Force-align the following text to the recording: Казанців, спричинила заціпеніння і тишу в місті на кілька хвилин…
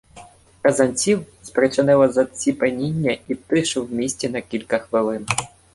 Казанців, 0.61 1.25
спричинила 1.43 2.09
заціпеніння 2.09 3.17
і 3.27 3.35
тишу 3.35 3.85
в 3.85 3.93
місті 3.93 4.29
на 4.29 4.41
кілька 4.41 4.77
хвилин… 4.79 5.25